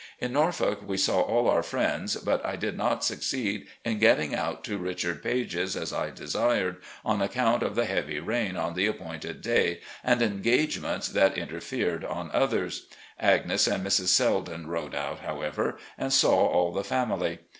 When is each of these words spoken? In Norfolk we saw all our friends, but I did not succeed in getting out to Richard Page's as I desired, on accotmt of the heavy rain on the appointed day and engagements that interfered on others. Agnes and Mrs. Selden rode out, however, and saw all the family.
In 0.17 0.33
Norfolk 0.33 0.79
we 0.87 0.97
saw 0.97 1.21
all 1.21 1.47
our 1.47 1.61
friends, 1.61 2.15
but 2.15 2.43
I 2.43 2.55
did 2.55 2.75
not 2.75 3.03
succeed 3.03 3.67
in 3.85 3.99
getting 3.99 4.33
out 4.33 4.63
to 4.63 4.79
Richard 4.79 5.21
Page's 5.21 5.75
as 5.75 5.93
I 5.93 6.09
desired, 6.09 6.77
on 7.05 7.19
accotmt 7.19 7.61
of 7.61 7.75
the 7.75 7.85
heavy 7.85 8.19
rain 8.19 8.57
on 8.57 8.73
the 8.73 8.87
appointed 8.87 9.43
day 9.43 9.79
and 10.03 10.23
engagements 10.23 11.07
that 11.09 11.37
interfered 11.37 12.03
on 12.03 12.31
others. 12.33 12.87
Agnes 13.19 13.67
and 13.67 13.85
Mrs. 13.85 14.07
Selden 14.07 14.65
rode 14.65 14.95
out, 14.95 15.19
however, 15.19 15.77
and 15.99 16.11
saw 16.11 16.47
all 16.47 16.71
the 16.73 16.83
family. 16.83 17.37